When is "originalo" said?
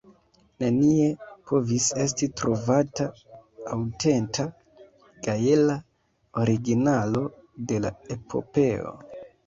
6.47-7.27